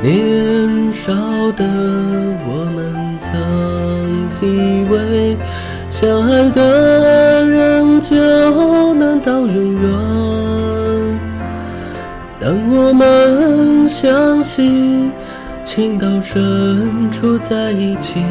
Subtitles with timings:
[0.00, 1.12] 年少
[1.56, 1.64] 的
[2.46, 3.28] 我们曾
[4.40, 5.36] 以为，
[5.90, 9.90] 相爱的人就能到永远。
[12.38, 15.10] 当我们相信
[15.64, 18.24] 情到深处在一起，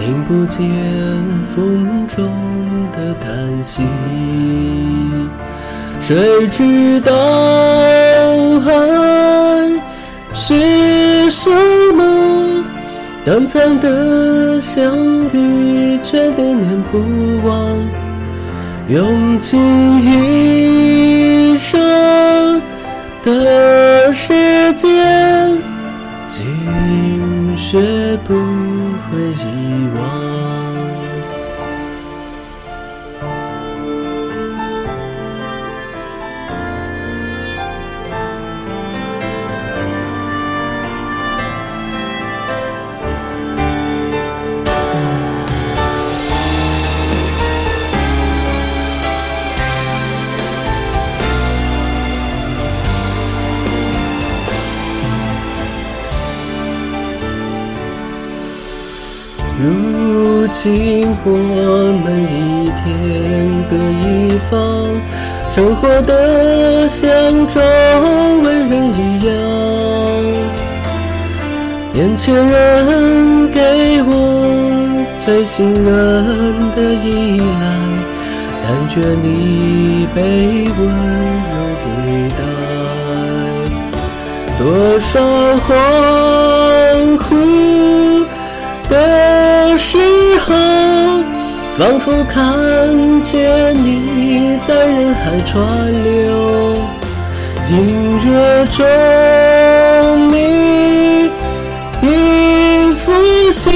[0.00, 0.64] 听不见
[1.44, 2.32] 风中
[2.92, 3.82] 的叹息。
[6.00, 7.12] 谁知道
[8.66, 9.78] 爱？
[10.34, 10.54] 是
[11.30, 11.50] 什
[11.94, 12.64] 么？
[13.24, 14.96] 短暂的相
[15.34, 16.98] 遇，却念念不
[17.46, 17.76] 忘，
[18.88, 19.60] 用尽
[20.02, 22.62] 一生
[23.22, 25.58] 的时间，
[26.26, 26.46] 竟
[27.54, 27.78] 学
[28.26, 28.34] 不
[59.60, 61.30] 如今我
[62.04, 62.80] 们一天
[63.68, 63.74] 各
[64.06, 64.54] 一方，
[65.48, 67.10] 生活的像
[67.48, 67.60] 周
[68.44, 69.28] 围人一样。
[71.94, 74.14] 眼前人给我
[75.16, 75.84] 最信任
[76.76, 77.64] 的依赖，
[78.62, 80.16] 但愿你被
[80.78, 80.80] 温
[81.42, 81.50] 柔
[81.82, 81.88] 对
[82.38, 82.40] 待。
[84.56, 84.62] 多
[85.00, 85.10] 少
[85.66, 85.68] 恍
[87.18, 87.28] 惚
[91.78, 96.74] 仿佛看见你在人海川流，
[97.68, 98.82] 隐约中
[100.32, 101.30] 你
[102.02, 103.12] 已浮
[103.52, 103.72] 现，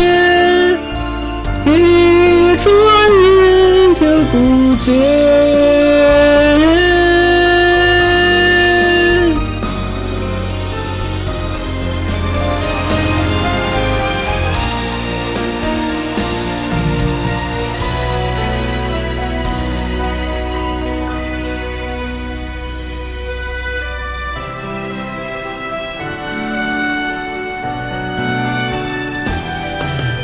[1.65, 5.32] 一转眼又不见。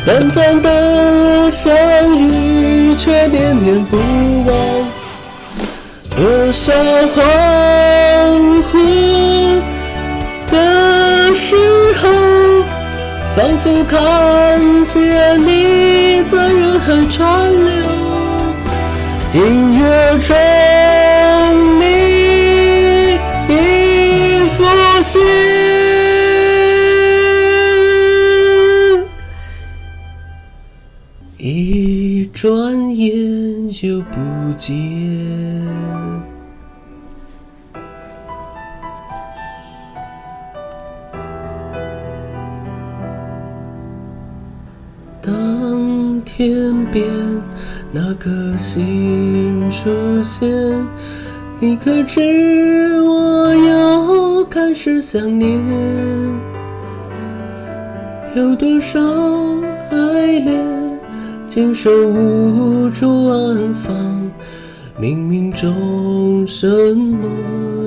[0.08, 1.70] 短暂的相
[2.16, 3.98] 遇，却念念不
[4.46, 4.56] 忘。
[6.16, 6.72] 多少
[7.14, 7.18] 恍
[8.72, 9.60] 惚
[10.50, 11.54] 的时
[12.00, 12.08] 候，
[13.36, 17.68] 仿佛看见你在人海川流。
[19.34, 20.34] 音乐中，
[32.40, 34.72] 转眼就不见。
[45.20, 47.04] 当天边
[47.90, 49.90] 那颗星出
[50.22, 50.48] 现，
[51.58, 55.60] 你可知我又开始想念？
[58.36, 59.00] 有多少？
[61.58, 63.92] 心生无处安放，
[64.96, 67.28] 冥冥中什么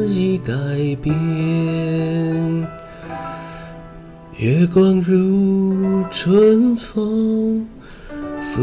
[0.10, 0.54] 已改
[1.02, 1.16] 变？
[4.36, 7.66] 月光如春风
[8.42, 8.60] 拂。